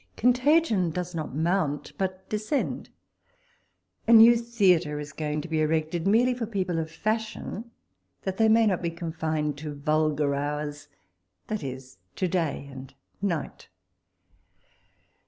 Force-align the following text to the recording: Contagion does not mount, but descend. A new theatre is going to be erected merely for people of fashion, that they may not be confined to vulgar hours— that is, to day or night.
Contagion 0.15 0.89
does 0.89 1.13
not 1.13 1.35
mount, 1.35 1.91
but 1.95 2.27
descend. 2.27 2.89
A 4.07 4.13
new 4.13 4.35
theatre 4.35 4.99
is 4.99 5.13
going 5.13 5.41
to 5.41 5.47
be 5.47 5.61
erected 5.61 6.07
merely 6.07 6.33
for 6.33 6.47
people 6.47 6.79
of 6.79 6.89
fashion, 6.89 7.69
that 8.23 8.37
they 8.37 8.49
may 8.49 8.65
not 8.65 8.81
be 8.81 8.89
confined 8.89 9.59
to 9.59 9.75
vulgar 9.75 10.33
hours— 10.33 10.87
that 11.49 11.61
is, 11.61 11.99
to 12.15 12.27
day 12.27 12.67
or 12.73 12.87
night. 13.21 13.69